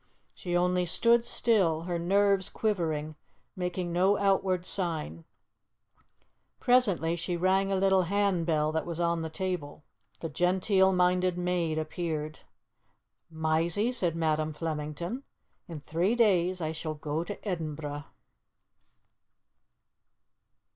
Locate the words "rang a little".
7.37-8.01